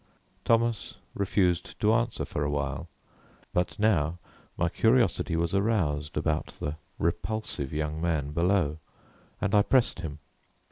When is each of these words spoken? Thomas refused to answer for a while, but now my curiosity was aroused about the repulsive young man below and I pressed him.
Thomas 0.45 0.95
refused 1.13 1.79
to 1.79 1.93
answer 1.93 2.25
for 2.25 2.43
a 2.43 2.49
while, 2.49 2.89
but 3.53 3.77
now 3.77 4.17
my 4.57 4.67
curiosity 4.67 5.35
was 5.35 5.53
aroused 5.53 6.17
about 6.17 6.47
the 6.59 6.77
repulsive 6.97 7.71
young 7.71 8.01
man 8.01 8.31
below 8.31 8.79
and 9.39 9.53
I 9.53 9.61
pressed 9.61 9.99
him. 9.99 10.17